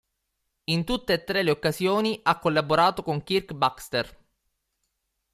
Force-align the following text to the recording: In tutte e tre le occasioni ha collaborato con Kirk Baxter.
In 0.71 0.83
tutte 0.83 1.13
e 1.13 1.23
tre 1.23 1.43
le 1.43 1.51
occasioni 1.51 2.19
ha 2.23 2.39
collaborato 2.39 3.03
con 3.03 3.21
Kirk 3.23 3.53
Baxter. 3.53 4.17